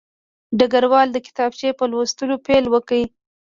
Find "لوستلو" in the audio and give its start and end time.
1.91-2.35